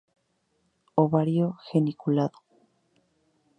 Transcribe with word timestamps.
Ovario 1.03 1.47
geniculado. 1.69 2.39